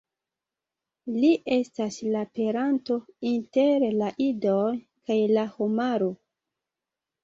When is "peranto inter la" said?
2.39-4.13